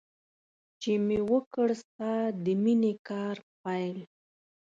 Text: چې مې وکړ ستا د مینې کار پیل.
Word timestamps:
چې 0.81 0.91
مې 1.05 1.19
وکړ 1.31 1.67
ستا 1.81 2.13
د 2.43 2.45
مینې 2.63 2.93
کار 3.09 3.35
پیل. 3.61 3.97